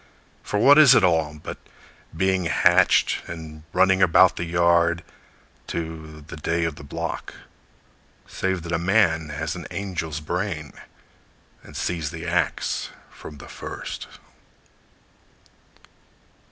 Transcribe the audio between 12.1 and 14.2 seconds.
ax from the first!